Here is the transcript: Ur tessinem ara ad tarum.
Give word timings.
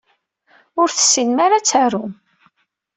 Ur 0.81 0.87
tessinem 0.89 1.37
ara 1.45 1.55
ad 1.57 1.65
tarum. 1.65 2.11